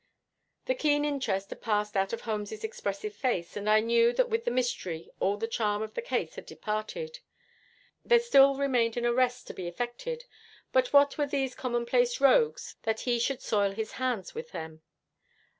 The 0.65 0.73
keen 0.73 1.05
interest 1.05 1.51
had 1.51 1.61
passed 1.61 1.95
out 1.95 2.11
of 2.11 2.21
Holmes's 2.21 2.63
expressive 2.63 3.13
face, 3.13 3.55
and 3.55 3.69
I 3.69 3.81
knew 3.81 4.11
that 4.13 4.29
with 4.31 4.45
the 4.45 4.49
mystery 4.49 5.11
all 5.19 5.37
the 5.37 5.47
charm 5.47 5.83
of 5.83 5.93
the 5.93 6.01
case 6.01 6.33
had 6.33 6.47
departed. 6.47 7.19
There 8.03 8.17
still 8.17 8.55
remained 8.55 8.97
an 8.97 9.05
arrest 9.05 9.45
to 9.45 9.53
be 9.53 9.67
effected, 9.67 10.25
but 10.71 10.91
what 10.91 11.19
were 11.19 11.27
these 11.27 11.53
commonplace 11.53 12.19
rogues 12.19 12.77
that 12.81 13.01
he 13.01 13.19
should 13.19 13.43
soil 13.43 13.73
his 13.73 13.91
hands 13.91 14.33
with 14.33 14.53
them? 14.53 14.81